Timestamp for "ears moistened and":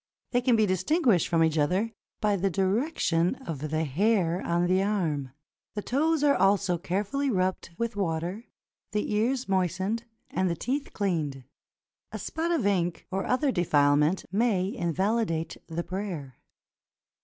9.13-10.49